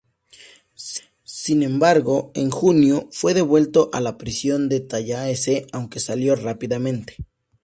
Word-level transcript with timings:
Sin 1.23 1.61
embargo, 1.61 2.31
en 2.33 2.49
junio, 2.49 3.07
fue 3.11 3.35
devuelto 3.35 3.91
a 3.93 4.01
la 4.01 4.17
prisión 4.17 4.67
de 4.67 4.79
Tallahassee 4.79 5.67
aunque 5.73 5.99
salió 5.99 6.35
rápidamente. 6.35 7.17